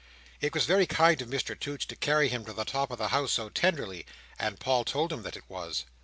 [0.39, 3.09] It was very kind of Mr Toots to carry him to the top of the
[3.09, 4.07] house so tenderly;
[4.39, 5.85] and Paul told him that it was.